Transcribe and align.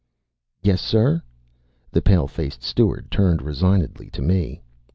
"Yes, 0.63 0.81
sir," 0.81 1.21
the 1.91 2.01
pale 2.01 2.25
faced 2.27 2.63
steward 2.63 3.11
turned 3.11 3.43
resignedly 3.43 4.09
to 4.09 4.23
me. 4.23 4.63